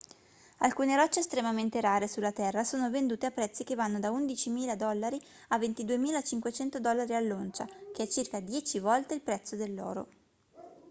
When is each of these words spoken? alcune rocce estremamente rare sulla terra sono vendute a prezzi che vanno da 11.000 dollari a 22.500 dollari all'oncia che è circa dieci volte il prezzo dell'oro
alcune 0.61 0.95
rocce 0.97 1.19
estremamente 1.19 1.79
rare 1.79 2.07
sulla 2.07 2.31
terra 2.31 2.63
sono 2.63 2.89
vendute 2.89 3.27
a 3.27 3.31
prezzi 3.31 3.63
che 3.63 3.75
vanno 3.75 3.99
da 3.99 4.09
11.000 4.09 4.73
dollari 4.75 5.21
a 5.49 5.59
22.500 5.59 6.77
dollari 6.77 7.13
all'oncia 7.13 7.67
che 7.93 8.01
è 8.01 8.07
circa 8.07 8.39
dieci 8.39 8.79
volte 8.79 9.13
il 9.13 9.21
prezzo 9.21 9.55
dell'oro 9.55 10.07